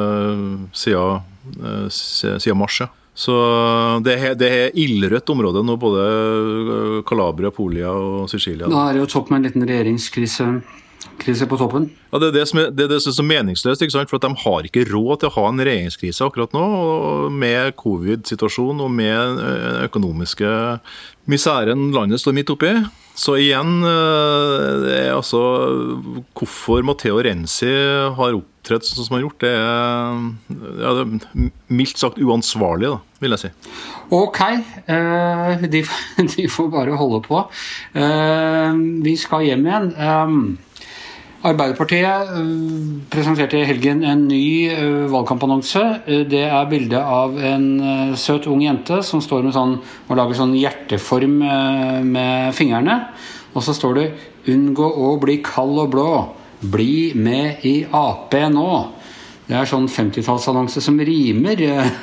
siden, 0.71 1.90
siden 1.90 2.61
mars. 2.61 2.85
Ja. 2.85 2.92
Så 3.14 3.35
det 4.02 4.14
er, 4.18 4.33
det 4.35 4.49
er 4.50 4.78
ildrødt 4.78 5.30
område 5.30 5.62
nå, 5.62 5.76
både 5.78 6.06
eh, 6.06 7.02
Calabria, 7.06 7.52
Polia 7.54 7.92
og 7.94 8.25
Sicilia. 8.33 8.66
Da 8.71 8.88
er 8.88 8.97
det 8.97 9.04
jo 9.04 9.12
topp 9.18 9.30
med 9.30 9.40
en 9.40 9.47
liten 9.49 9.66
regjeringskrise 9.68 10.49
krise 11.21 11.47
på 11.47 11.56
toppen. 11.61 11.87
Ja, 12.11 12.18
Det 12.18 12.28
er 12.28 12.37
det 12.40 12.44
som 12.50 12.61
er, 12.61 12.71
det 12.75 12.87
er, 12.87 12.90
det 12.94 13.00
som 13.04 13.12
er 13.12 13.18
så 13.18 13.26
meningsløst. 13.26 13.83
ikke 13.83 13.94
sant? 13.94 14.11
For 14.11 14.18
at 14.18 14.26
De 14.26 14.42
har 14.44 14.66
ikke 14.66 14.87
råd 14.90 15.21
til 15.21 15.30
å 15.30 15.35
ha 15.37 15.47
en 15.49 15.62
regjeringskrise 15.62 16.26
akkurat 16.26 16.54
nå, 16.56 16.64
og 16.64 17.33
med 17.33 17.76
covid-situasjonen 17.80 18.83
og 18.85 18.90
med 18.90 19.14
den 19.14 19.40
eh, 19.44 19.85
økonomiske 19.88 20.50
miseren 21.30 21.90
landet 21.94 22.23
står 22.23 22.37
midt 22.37 22.50
oppi. 22.54 22.73
Så 23.14 23.37
igjen, 23.38 23.85
er 23.87 25.12
altså 25.14 25.40
hvorfor 26.35 26.83
Matteo 26.87 27.21
Renzi 27.23 27.71
har 28.16 28.35
opptrådt 28.35 28.88
sånn 28.88 29.06
som 29.06 29.14
han 29.14 29.21
har 29.21 29.26
gjort, 29.28 29.44
det 29.44 29.52
er, 29.54 30.25
ja, 30.83 30.94
det 30.99 31.04
er 31.04 31.49
mildt 31.78 32.02
sagt 32.02 32.18
uansvarlig, 32.18 32.90
da, 32.90 32.99
vil 33.23 33.37
jeg 33.37 33.44
si. 33.44 33.52
Ok, 34.18 34.40
de, 35.71 35.85
de 36.35 36.49
får 36.50 36.71
bare 36.75 36.99
holde 36.99 37.23
på. 37.25 37.44
Vi 39.06 39.16
skal 39.23 39.47
hjem 39.47 39.68
igjen. 39.71 39.90
Arbeiderpartiet 41.45 42.31
presenterte 43.13 43.59
i 43.61 43.67
helgen 43.69 43.99
en 44.09 44.23
ny 44.25 44.71
valgkampannonse. 45.13 45.83
Det 46.31 46.41
er 46.47 46.71
bilde 46.71 46.97
av 46.97 47.37
en 47.37 47.67
søt 48.17 48.49
ung 48.49 48.63
jente 48.65 49.03
som 49.05 49.21
står 49.21 49.45
med 49.45 49.53
sånn, 49.53 49.75
og 50.09 50.17
lager 50.17 50.39
sånn 50.39 50.55
hjerteform 50.57 51.37
med 52.09 52.57
fingrene. 52.57 52.97
Og 53.53 53.61
så 53.61 53.77
står 53.77 53.95
det 53.99 54.07
'Unngå 54.49 54.89
å 54.89 55.21
bli 55.21 55.43
kald 55.45 55.79
og 55.85 55.93
blå'. 55.93 56.29
Bli 56.65 57.13
med 57.15 57.61
i 57.65 57.85
Ap 57.93 58.33
nå. 58.33 58.94
Det 59.45 59.57
er 59.59 59.69
sånn 59.69 59.85
50-tallsannonse 59.93 60.81
som 60.81 60.97
rimer, 61.05 61.61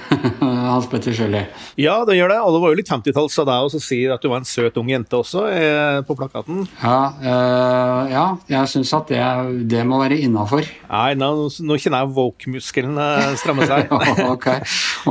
Hans 0.41 0.85
Petter 0.91 1.15
Sjøli. 1.17 1.41
Ja, 1.81 1.95
det 2.05 2.19
gjør 2.19 2.35
det. 2.35 2.37
Og 2.45 2.53
det 2.53 2.59
var 2.61 2.73
jo 2.73 2.77
litt 2.77 2.91
50-talls 2.91 3.37
av 3.41 3.47
deg 3.49 3.65
å 3.65 3.81
si 3.81 3.97
at 4.13 4.21
du 4.21 4.29
var 4.29 4.43
en 4.43 4.45
søt 4.45 4.77
ung 4.77 4.91
jente 4.91 5.17
også 5.17 5.47
eh, 5.49 6.01
på 6.05 6.17
plakaten. 6.19 6.67
Ja, 6.83 6.99
øh, 7.17 8.11
ja 8.11 8.25
jeg 8.51 8.71
syns 8.75 8.93
at 8.93 9.09
det, 9.09 9.23
det, 9.71 9.81
må 9.89 10.03
være 10.03 10.19
innafor. 10.21 10.69
Nei, 10.91 11.07
nå, 11.17 11.31
nå, 11.49 11.79
kjenner 11.81 12.05
jeg 12.05 12.13
woke-muskelen 12.19 13.01
stramme 13.41 13.65
seg. 13.69 13.89
ok, 14.35 14.47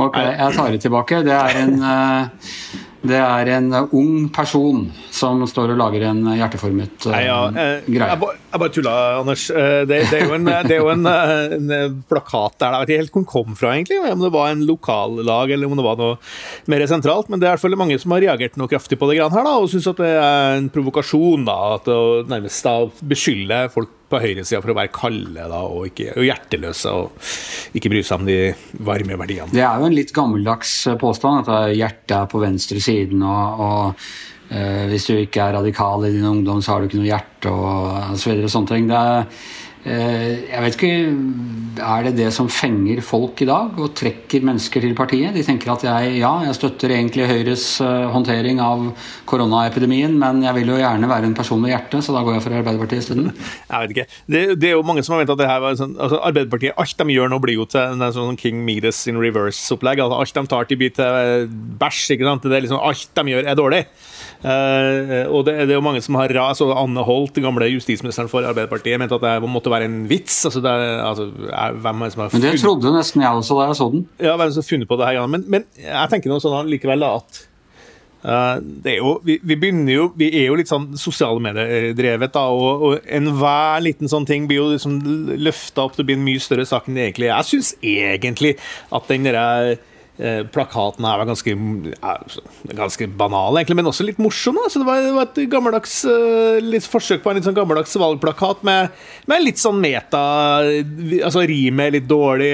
ok, 0.07 0.21
jeg 0.31 0.55
tar 0.55 0.71
det 0.71 0.81
tilbake. 0.87 1.25
Det 1.27 1.35
er 1.35 1.61
en 1.65 1.77
øh, 1.83 2.87
det 3.01 3.17
er 3.17 3.49
en 3.55 3.71
ung 3.97 4.27
person 4.33 4.83
som 5.09 5.41
står 5.49 5.73
og 5.73 5.79
lager 5.79 6.03
en 6.11 6.19
hjerteformet 6.37 7.07
uh, 7.07 7.13
Nei, 7.15 7.21
ja, 7.25 7.37
eh, 7.49 7.87
greie. 7.87 8.09
Jeg, 8.11 8.19
ba, 8.21 8.29
jeg 8.37 8.61
bare 8.61 8.73
tulla, 8.75 8.95
Anders. 9.21 9.45
Det, 9.49 10.01
det, 10.11 10.19
er 10.19 10.27
jo 10.27 10.35
en, 10.37 10.49
det 10.67 10.75
er 10.75 10.83
jo 10.83 10.91
en, 10.93 11.07
en 11.09 11.95
plakat 12.09 12.59
der. 12.61 12.75
Jeg 12.75 12.83
vet 12.83 12.91
ikke 12.93 13.01
helt 13.01 13.15
hvor 13.15 13.23
den 13.23 13.31
kom 13.31 13.57
fra, 13.57 13.73
egentlig. 13.73 13.97
Om 14.05 14.25
det 14.25 14.33
var 14.35 14.51
en 14.51 14.65
lokallag 14.69 15.55
eller 15.55 15.71
om 15.71 15.79
det 15.79 15.87
var 15.87 16.01
noe 16.01 16.19
mer 16.71 16.85
sentralt. 16.91 17.31
Men 17.31 17.41
det 17.41 17.47
er 17.47 17.55
i 17.55 17.57
hvert 17.57 17.65
fall 17.65 17.79
mange 17.81 17.97
som 18.01 18.13
har 18.13 18.25
reagert 18.27 18.59
noe 18.61 18.71
kraftig 18.71 18.99
på 19.01 19.09
det 19.09 19.17
her, 19.21 19.33
da, 19.33 19.55
og 19.57 19.71
syns 19.71 19.89
at 19.89 20.01
det 20.01 20.11
er 20.17 20.59
en 20.59 20.69
provokasjon. 20.73 21.47
da, 21.47 21.57
at 21.79 21.89
å 21.89 22.01
nærmest 22.29 22.69
da 22.69 22.75
beskylde 23.01 23.65
folk 23.73 23.97
på 24.11 24.21
høyresida 24.21 24.61
for 24.61 24.73
å 24.73 24.77
være 24.77 24.93
kalde 24.95 25.47
da, 25.53 25.61
og, 25.63 25.87
ikke, 25.91 26.11
og, 26.15 26.25
hjerteløse 26.27 26.95
og 26.95 27.77
ikke 27.77 27.93
bry 27.93 28.03
seg 28.05 28.21
om 28.21 28.27
de 28.29 28.39
varme 28.87 29.17
verdiene. 29.23 29.51
Det 29.53 29.63
er 29.63 29.79
jo 29.79 29.87
en 29.87 29.97
litt 29.97 30.13
gammeldags 30.15 30.75
påstand 31.01 31.47
at 31.47 31.71
hjertet 31.77 32.17
er 32.19 32.29
på 32.31 32.43
venstre 32.43 32.83
siden, 32.83 33.23
og, 33.25 33.65
og 33.65 34.53
øh, 34.53 34.85
hvis 34.91 35.09
du 35.09 35.15
ikke 35.17 35.47
er 35.47 35.57
radikal 35.59 36.07
i 36.07 36.13
din 36.15 36.27
ungdom, 36.27 36.61
så 36.61 36.75
har 36.75 36.81
du 36.81 36.89
ikke 36.89 37.01
noe 37.01 37.11
hjerte, 37.11 37.51
og 37.51 38.15
så 38.19 38.31
videre 38.31 38.49
og 38.49 38.55
sånne 38.55 38.73
ting. 38.75 38.89
Det 38.91 39.01
er, 39.01 39.27
jeg 39.81 40.61
vet 40.61 40.75
ikke 40.77 40.89
Er 41.81 42.03
det 42.05 42.11
det 42.19 42.27
som 42.35 42.49
fenger 42.51 42.99
folk 43.01 43.39
i 43.41 43.47
dag, 43.49 43.77
og 43.81 43.95
trekker 43.97 44.43
mennesker 44.45 44.83
til 44.83 44.93
partiet? 44.97 45.33
De 45.33 45.41
tenker 45.45 45.71
at 45.73 45.85
jeg, 45.87 46.19
ja, 46.19 46.31
jeg 46.45 46.57
støtter 46.57 46.93
egentlig 46.93 47.25
Høyres 47.29 47.65
uh, 47.81 48.11
håndtering 48.13 48.59
av 48.61 48.91
koronaepidemien, 49.29 50.13
men 50.21 50.43
jeg 50.45 50.53
vil 50.59 50.73
jo 50.73 50.77
gjerne 50.81 51.09
være 51.09 51.29
en 51.29 51.37
person 51.37 51.61
med 51.63 51.73
hjerte, 51.73 52.03
så 52.03 52.13
da 52.13 52.21
går 52.25 52.37
jeg 52.37 52.45
for 52.45 52.57
Arbeiderpartiet 52.59 53.05
isteden. 53.05 53.31
Jeg 53.71 53.83
vet 53.83 53.95
ikke. 53.95 54.07
Det, 54.27 54.43
det, 54.61 54.69
er 54.69 54.75
jo 54.75 54.85
mange 54.85 55.05
som 55.05 55.15
har 55.15 55.23
ment 55.23 55.33
at 55.33 55.41
det 55.41 55.49
her 55.49 55.63
var 55.63 55.79
sånn 55.79 55.95
altså 55.97 56.21
Arbeiderpartiet, 56.29 56.77
alt 56.77 57.01
de 57.01 57.15
gjør 57.15 57.31
nå, 57.31 57.41
blir 57.41 57.57
jo 57.57 57.67
til 57.71 57.95
en 57.95 58.05
sånn 58.13 58.39
King 58.41 58.61
Midas 58.67 59.01
in 59.09 59.17
reverse-opplegg. 59.21 60.03
Altså, 60.03 60.19
alt 60.21 60.37
de 60.37 60.53
tar 60.53 60.69
til 60.69 60.81
blir 60.83 60.93
til 60.97 61.49
bæsj. 61.81 62.03
ikke 62.17 62.27
sant? 62.27 62.45
Det 62.45 62.59
er 62.59 62.67
liksom, 62.67 62.83
alt 62.83 63.15
de 63.17 63.33
gjør, 63.33 63.47
er 63.47 63.57
dårlig. 63.57 63.85
Uh, 64.41 65.29
og 65.29 65.43
det, 65.45 65.53
det, 65.67 65.75
er 65.75 65.77
jo 65.77 65.85
mange 65.85 66.01
som 66.01 66.17
har 66.17 66.31
ras, 66.33 66.63
og 66.65 66.73
Anne 66.73 67.03
Holt, 67.05 67.35
den 67.35 67.45
gamle 67.45 67.67
justisministeren 67.69 68.29
for 68.31 68.45
Arbeiderpartiet, 68.47 68.97
mente 69.01 69.19
at 69.19 69.27
det 69.27 69.51
måtte 69.51 69.73
være 69.73 69.89
en 69.89 70.01
vits. 70.09 70.39
altså, 70.49 70.63
det, 70.65 70.73
altså 71.05 71.29
hvem 71.29 72.01
er 72.01 72.09
det 72.09 72.15
som 72.15 72.23
har 72.23 72.33
funnet... 72.33 72.47
Men 72.47 72.57
det 72.57 72.63
trodde 72.63 72.95
nesten 72.95 73.21
jeg 73.21 73.43
også 73.43 73.59
da 73.59 73.69
jeg 73.69 73.79
så 73.79 73.89
den. 73.93 74.03
Ja, 74.17 74.35
hvem 74.41 74.51
som 74.51 74.63
har 74.63 74.69
funnet 74.71 74.89
på 74.89 74.97
det 74.97 75.11
her, 75.11 75.23
men, 75.29 75.45
men 75.45 75.69
jeg 75.77 76.13
tenker 76.13 76.33
noe 76.33 76.43
sånn 76.43 76.69
likevel 76.71 77.07
da, 77.07 77.15
at 77.21 77.47
Uh, 78.21 78.59
det 78.61 78.91
er 78.91 78.97
jo, 78.99 79.15
vi, 79.25 79.39
vi, 79.41 79.55
begynner 79.57 79.95
jo, 79.95 80.03
vi 80.13 80.27
er 80.37 80.43
jo 80.51 80.57
litt 80.59 80.69
sånn 80.69 80.91
sosiale 80.93 81.41
medier-drevet, 81.41 82.29
da, 82.35 82.43
og, 82.53 82.83
og 82.85 83.07
enhver 83.09 83.81
liten 83.81 84.11
sånn 84.11 84.27
ting 84.29 84.45
blir 84.45 84.59
jo 84.59 84.67
liksom 84.75 84.99
løfta 85.41 85.87
opp 85.87 85.95
til 85.95 86.05
å 86.05 86.09
bli 86.11 86.19
en 86.19 86.27
mye 86.27 86.43
større 86.43 86.67
sak 86.69 86.85
enn 86.85 86.99
det 86.99 87.07
egentlig 87.07 87.31
er. 87.31 87.39
Jeg 87.39 87.49
syns 87.49 87.71
egentlig 87.81 88.51
at 88.93 89.09
den 89.09 89.25
derre 89.25 89.47
Eh, 89.65 89.87
plakaten 90.53 91.05
her 91.07 91.17
var 91.21 91.29
ganske, 91.29 91.53
ganske 92.77 93.07
banal, 93.17 93.57
egentlig, 93.57 93.77
men 93.79 93.89
også 93.89 94.05
litt 94.05 94.19
morsom. 94.21 94.59
Så 94.69 94.81
det 94.81 94.87
var, 94.87 95.01
det 95.01 95.13
var 95.15 95.29
et 95.29 95.39
gammeldags 95.51 95.95
eh, 96.09 96.59
litt 96.63 96.85
forsøk 96.87 97.23
på 97.23 97.31
en 97.31 97.39
litt 97.39 97.47
sånn 97.47 97.57
gammeldags 97.57 97.95
valgplakat 97.97 98.61
med, 98.67 98.91
med 99.31 99.45
litt 99.45 99.61
sånn 99.61 99.81
meta 99.81 100.21
Altså 100.61 101.43
rimet 101.47 101.95
litt 101.95 102.07
dårlig. 102.09 102.51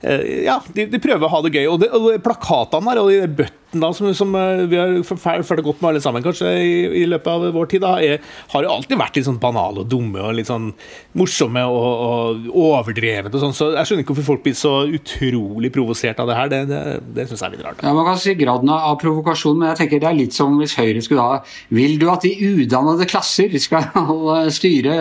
Eh, 0.00 0.44
ja, 0.46 0.58
de, 0.74 0.86
de, 0.90 1.00
prøver 1.02 1.26
å 1.26 1.32
ha 1.32 1.42
det 1.44 1.54
gøy. 1.54 1.64
Og, 1.70 1.80
det, 1.82 1.90
og 1.96 2.12
plakatene 2.24 2.92
her, 2.92 3.02
og 3.02 3.10
de 3.12 3.32
bøttene 3.42 3.59
da, 3.72 3.90
som, 3.94 4.10
som, 4.16 4.34
vi 4.70 4.78
har 4.78 4.96
følt 5.06 5.62
godt 5.64 5.82
med 5.82 5.88
alle 5.92 6.02
sammen 6.02 6.24
kanskje 6.24 6.50
i, 6.58 6.72
i 7.02 7.04
løpet 7.08 7.30
av 7.30 7.46
vår 7.54 7.70
tid, 7.70 7.84
da, 7.84 7.92
er, 8.02 8.24
har 8.54 8.66
jo 8.66 8.72
alltid 8.74 8.98
vært 9.00 9.18
litt 9.18 9.28
sånn 9.28 9.40
banale 9.42 9.84
og 9.84 9.90
dumme 9.90 10.22
og 10.24 10.34
litt 10.38 10.50
sånn 10.50 10.70
morsomme 11.18 11.62
og, 11.70 11.86
og 12.02 12.60
overdrevet. 12.64 13.32
og 13.34 13.44
sånn, 13.44 13.56
Så 13.56 13.70
jeg 13.76 13.88
skjønner 13.88 14.04
ikke 14.04 14.16
hvorfor 14.16 14.30
folk 14.32 14.44
blir 14.46 14.58
så 14.58 14.74
utrolig 14.90 15.72
provosert 15.74 16.22
av 16.22 16.30
det 16.30 16.38
her. 16.38 16.50
Det, 16.52 16.62
det, 16.70 16.82
det 17.18 17.28
syns 17.30 17.44
jeg 17.44 17.48
er 17.50 17.56
litt 17.56 17.66
rart. 17.68 17.84
Ja, 17.86 17.94
Man 17.96 18.08
kan 18.08 18.20
si 18.20 18.34
graden 18.38 18.74
av 18.74 18.98
provokasjon, 19.02 19.60
men 19.60 19.72
jeg 19.72 19.82
tenker 19.84 20.02
det 20.02 20.10
er 20.10 20.18
litt 20.18 20.36
som 20.36 20.58
hvis 20.60 20.76
Høyre 20.80 21.02
skulle 21.04 21.24
ha 21.24 21.40
Vil 21.74 21.98
du 22.00 22.08
at 22.10 22.24
de 22.26 22.32
udannede 22.34 23.06
klasser 23.10 23.54
skal 23.62 23.90
styre 24.58 24.96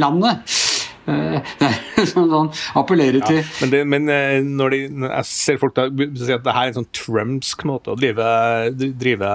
landet? 0.00 0.58
sånn, 2.12 2.28
sånn 2.30 2.50
appellere 2.78 3.22
til 3.26 3.40
ja, 3.40 3.46
men, 3.62 3.72
det, 3.72 3.80
men, 3.90 4.10
eh, 4.12 4.38
når, 4.42 4.74
de, 4.74 4.80
når 5.02 5.14
jeg 5.16 5.30
ser 5.32 5.60
folk 5.62 5.74
da, 5.78 5.88
si 5.90 6.34
at 6.34 6.44
det 6.46 6.54
her 6.54 6.68
er 6.68 6.72
en 6.72 6.78
sånn 6.80 6.90
trumpsk 6.94 7.64
måte 7.68 7.94
å 7.94 7.98
drive, 7.98 8.26
drive 8.78 9.32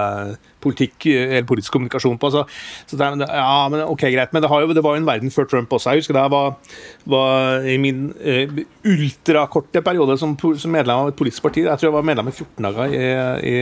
politikk, 0.62 1.06
eller 1.10 1.46
politisk 1.48 1.74
kommunikasjon 1.74 2.18
på. 2.20 2.30
Så, 2.34 2.44
så 2.88 2.98
det, 2.98 3.28
ja, 3.28 3.68
men 3.72 3.84
ok, 3.86 4.06
greit. 4.14 4.32
Men 4.34 4.44
det, 4.44 4.50
jo, 4.50 4.72
det, 4.74 4.84
var 4.84 4.96
jo 4.96 5.02
en 5.02 5.08
verden 5.08 5.34
før 5.34 5.48
Trump 5.50 5.72
også. 5.72 5.94
Jeg 5.94 6.02
husker 6.02 6.16
da 6.16 6.26
jeg 6.26 6.34
var, 6.34 6.76
var 7.08 7.68
i 7.68 7.76
min 7.80 8.08
uh, 8.18 8.60
ultrakorte 8.88 9.82
periode 9.84 10.18
som, 10.20 10.34
som, 10.38 10.72
medlem 10.74 11.04
av 11.04 11.12
et 11.12 11.18
politisk 11.18 11.44
parti. 11.46 11.64
Jeg 11.66 11.80
tror 11.80 11.90
jeg 11.90 11.96
var 11.96 12.08
medlem 12.10 12.30
i 12.30 12.34
14 12.34 12.68
dager 12.68 12.94
i, 12.94 13.04
i, 13.52 13.56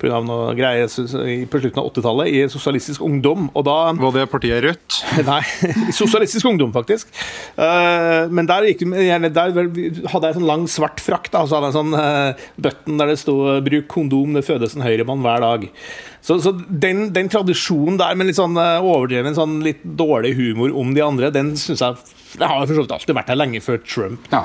på, 0.00 0.12
greier 0.58 0.88
på 0.88 1.62
slutten 1.62 1.82
av 1.82 1.90
80-tallet 1.92 2.32
i 2.32 2.44
Sosialistisk 2.52 3.04
Ungdom. 3.06 3.50
Og 3.54 3.66
da 3.68 3.78
Var 3.98 4.16
det 4.16 4.28
partiet 4.32 4.64
Rødt? 4.64 5.00
Nei, 5.28 5.40
Sosialistisk 5.94 6.48
Ungdom, 6.48 6.72
faktisk. 6.74 7.12
Uh, 7.58 8.26
men 8.32 8.48
der, 8.48 8.68
gikk, 8.70 8.84
der, 8.88 9.54
hadde 9.54 10.30
jeg 10.30 10.34
en 10.34 10.40
sånn 10.40 10.50
lang, 10.50 10.68
svart 10.70 11.02
frakk. 11.04 11.30
Da, 11.34 11.44
så 11.44 11.58
hadde 11.58 11.70
jeg 11.70 11.76
en 11.76 11.78
sånn 11.78 11.98
uh, 11.98 12.48
button 12.58 13.00
der 13.00 13.12
det 13.12 13.20
sto 13.20 13.36
'bruk 13.64 13.88
kondom, 13.90 14.36
det 14.36 14.46
fødes 14.46 14.76
en 14.76 14.84
høyremann 14.86 15.22
hver 15.24 15.42
dag'. 15.44 15.68
Så, 16.20 16.38
så 16.44 16.52
den, 16.54 17.08
den, 17.16 17.30
tradisjonen 17.32 17.98
der 18.00 18.16
med 18.18 18.30
litt 18.30 18.38
sånn 18.38 18.56
uh, 18.58 18.78
overdreven, 18.82 19.36
sånn 19.36 19.60
litt 19.64 19.82
dårlig 19.82 20.34
humor 20.38 20.74
om 20.76 20.94
de 20.96 21.04
andre, 21.04 21.32
den 21.34 21.54
syns 21.60 21.84
jeg 21.84 22.16
det 22.36 22.44
har 22.44 22.66
for 22.66 22.76
så 22.76 22.82
vidt 22.84 22.92
alltid 22.92 23.16
vært 23.16 23.30
her 23.32 23.38
lenge 23.38 23.60
før 23.64 23.78
Trump. 23.88 24.26
Ja, 24.32 24.42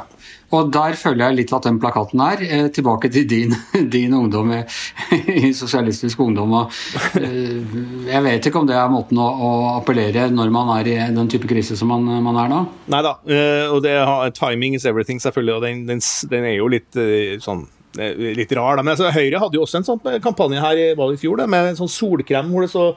og 0.55 0.70
der 0.74 0.96
føler 0.98 1.25
jeg 1.25 1.38
litt 1.41 1.53
at 1.55 1.65
den 1.67 1.79
plakaten 1.82 2.22
er. 2.24 2.43
Eh, 2.46 2.67
tilbake 2.74 3.10
til 3.12 3.25
din, 3.27 3.55
din 3.96 4.13
ungdom 4.15 4.53
i 4.53 5.51
Sosialistisk 5.62 6.22
Ungdom. 6.24 6.53
Og, 6.62 6.79
eh, 7.20 7.60
jeg 8.08 8.24
vet 8.24 8.48
ikke 8.48 8.62
om 8.62 8.70
det 8.70 8.77
er 8.79 8.91
måten 8.93 9.20
å, 9.20 9.27
å, 9.27 9.51
appellere 9.75 10.29
når 10.32 10.53
man 10.53 10.72
er 10.77 10.91
i 10.93 10.98
den 11.15 11.32
type 11.32 11.50
krise 11.50 11.77
som 11.79 11.91
man, 11.91 12.08
man 12.24 12.39
er 12.39 12.51
nå? 12.53 12.63
Nei 12.93 13.03
da, 13.05 13.17
eh, 13.27 13.67
og 13.67 13.84
det, 13.86 13.98
timing 14.39 14.77
is 14.79 14.88
everything, 14.88 15.22
selvfølgelig. 15.24 15.58
Og 15.58 15.67
den, 15.67 15.86
den, 15.89 16.03
den 16.32 16.51
er 16.53 16.60
jo 16.60 16.72
litt 16.72 17.00
eh, 17.00 17.39
sånn 17.43 17.65
litt 17.97 18.51
rar. 18.57 18.77
Da. 18.77 18.83
Men 18.85 18.95
altså, 18.95 19.12
Høyre 19.13 19.41
hadde 19.43 19.59
jo 19.59 19.65
også 19.65 19.81
en 19.81 19.88
sånn 19.88 20.21
kampanje 20.23 20.63
her 20.63 20.79
i, 20.79 20.88
i 20.93 21.19
fjor 21.21 21.41
da, 21.41 21.47
med 21.50 21.73
en 21.73 21.79
sånn 21.83 21.91
solkrem 21.91 22.51
hvor 22.53 22.65
det 22.65 22.71
så 22.73 22.88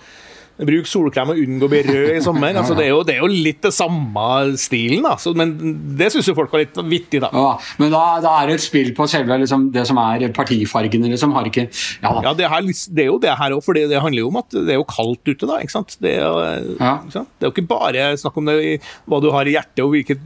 Bruk 0.56 0.88
solkrem 0.88 1.32
og 1.34 1.40
unngå 1.40 1.66
å 1.66 1.72
bli 1.72 1.82
rød 1.84 2.14
i 2.16 2.20
sommer. 2.24 2.56
Altså, 2.56 2.76
det, 2.78 2.86
er 2.86 2.94
jo, 2.94 3.00
det, 3.04 3.16
er 3.16 3.24
jo, 3.24 3.28
litt 3.28 3.60
det 3.66 3.72
samme 3.76 4.26
stilen, 4.60 5.04
da. 5.04 5.16
Så, 5.20 5.34
men 5.36 5.52
det 5.98 6.08
syns 6.14 6.30
jo 6.30 6.36
folk 6.36 6.52
var 6.54 6.62
litt 6.64 6.78
vittig, 6.88 7.20
da. 7.24 7.30
Ja, 7.34 7.50
men 7.82 7.92
da, 7.92 8.02
da 8.24 8.32
er 8.40 8.50
det 8.50 8.58
et 8.58 8.64
spill 8.64 8.92
på 8.96 9.08
selve 9.10 9.36
liksom, 9.42 9.68
det 9.74 9.84
som 9.88 10.00
er 10.00 10.24
partifargene, 10.36 11.10
liksom. 11.12 11.34
Har 11.36 11.48
ikke 11.50 11.66
Ja, 11.66 12.14
ja 12.24 12.32
det, 12.38 12.48
her, 12.52 12.64
det, 12.64 13.04
er 13.04 13.10
jo 13.10 13.18
det 13.22 13.34
her 13.36 13.56
òg, 13.56 13.64
for 13.66 13.76
det 13.76 14.00
handler 14.00 14.24
jo 14.24 14.30
om 14.32 14.40
at 14.40 14.56
det 14.56 14.76
er 14.76 14.80
jo 14.80 14.88
kaldt 14.88 15.28
ute, 15.28 15.44
da. 15.44 15.60
ikke 15.60 15.76
sant? 15.76 15.98
Det 16.02 16.14
er, 16.20 16.64
ja. 16.80 16.94
ikke 17.04 17.24
er 17.26 17.48
jo 17.48 17.52
ikke 17.52 17.66
bare 17.74 18.06
snakk 18.20 18.40
om 18.40 18.48
det, 18.48 18.78
hva 19.04 19.20
du 19.20 19.28
har 19.34 19.48
i 19.48 19.56
hjertet 19.56 19.84
og 19.84 19.92
hvilken, 19.92 20.24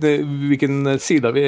hvilken 0.51 0.95
side 1.03 1.31
av 1.31 1.39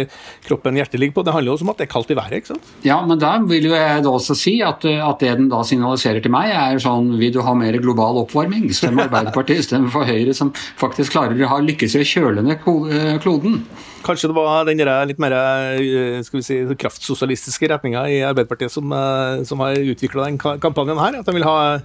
kroppen 0.48 0.80
hjertet 0.80 0.98
ligger 0.98 1.20
på. 1.20 1.26
Det 1.26 1.36
handler 1.36 1.52
jo 1.52 1.58
også 1.58 1.68
om 1.68 1.74
at 1.74 1.82
det 1.82 1.86
er 1.86 1.92
kaldt 1.94 2.10
i 2.10 2.18
været. 2.18 2.40
ikke 2.40 2.54
sant? 2.54 2.74
Ja, 2.86 2.98
men 3.06 3.20
da 3.22 3.36
vil 3.46 3.70
jo 3.70 3.76
jeg 3.76 4.02
da 4.02 4.12
også 4.12 4.36
si 4.38 4.58
at, 4.64 4.84
at 4.90 5.22
det 5.22 5.36
den 5.38 5.50
da 5.52 5.62
signaliserer 5.66 6.22
til 6.22 6.32
meg, 6.34 6.50
er 6.52 6.80
sånn 6.82 7.12
Vil 7.20 7.32
du 7.34 7.40
ha 7.44 7.54
mer 7.56 7.76
global 7.82 8.20
oppvarming? 8.24 8.71
Stem 8.76 9.00
Arbeiderpartiet, 9.02 9.64
stem 9.66 9.88
for 9.92 10.08
Høyre, 10.08 10.34
som 10.36 10.52
faktisk 10.80 11.16
klarer 11.16 11.38
å 11.46 11.60
lykkes 11.62 11.96
i 11.96 12.02
å 12.02 12.08
kjøle 12.08 12.44
ned 12.44 12.62
eh, 12.64 13.16
kloden. 13.22 13.62
Kanskje 14.02 14.32
det 14.32 14.34
var 14.34 14.66
den 14.66 14.82
litt 15.08 15.20
mer 15.22 15.34
eh, 15.36 16.22
skal 16.26 16.40
vi 16.40 16.46
si, 16.46 16.58
kraftsosialistiske 16.78 17.68
retninga 17.70 18.06
i 18.10 18.22
Arbeiderpartiet 18.26 18.74
som, 18.74 18.90
eh, 18.90 19.42
som 19.46 19.62
har 19.62 19.78
utvikla 19.78 20.26
den 20.26 20.40
kampanjen 20.40 20.98
her? 20.98 21.20
At 21.20 21.28
de 21.28 21.36
vil 21.36 21.46
ha 21.46 21.78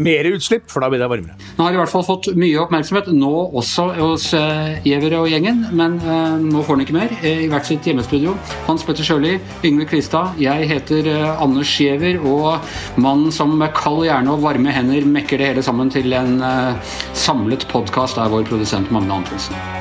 mer 0.00 0.26
utslipp, 0.30 0.64
for 0.70 0.80
da 0.82 0.88
blir 0.88 1.02
det 1.02 1.08
varmere. 1.10 1.34
Nå 1.58 1.64
har 1.64 1.74
de 1.74 1.76
i 1.76 1.80
hvert 1.80 1.92
fall 1.92 2.04
fått 2.06 2.30
mye 2.38 2.58
oppmerksomhet, 2.62 3.10
nå 3.12 3.30
også 3.58 3.88
hos 3.98 4.28
uh, 4.32 4.78
og 5.18 5.26
gjengen. 5.28 5.66
Men 5.76 5.98
nå 6.46 6.62
får 6.64 6.78
den 6.78 6.84
ikke 6.86 6.96
mer. 6.96 7.12
I 7.26 7.50
hvert 7.50 7.68
sitt 7.68 7.84
hjemmestudio. 7.84 8.36
Hans 8.68 8.86
Petter 8.86 9.04
Sjøli, 9.04 9.34
Yngve 9.66 9.88
Kvistad. 9.90 10.38
Jeg 10.40 10.70
heter 10.70 11.10
Anders 11.34 11.74
Giæver, 11.74 12.22
og 12.22 12.64
mannen 13.02 13.34
som 13.34 13.52
med 13.60 13.74
kald 13.76 14.06
hjerne 14.06 14.32
og 14.32 14.46
varme 14.46 14.72
hender 14.72 15.04
mekker 15.04 15.42
det 15.42 15.52
hele 15.52 15.66
sammen 15.66 15.92
til 15.92 16.16
en 16.16 16.38
samlet 17.12 17.68
podkast 17.74 18.22
er 18.22 18.32
vår 18.32 18.48
produsent 18.48 18.94
Magne 18.94 19.20
Antonsen. 19.20 19.79